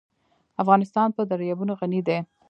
افغانستان 0.61 1.09
په 1.17 1.21
دریابونه 1.31 1.73
غني 1.79 2.01
دی. 2.07 2.17